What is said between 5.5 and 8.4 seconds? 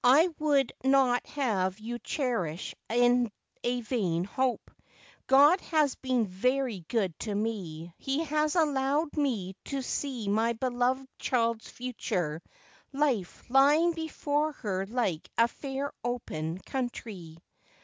has been very good to me. He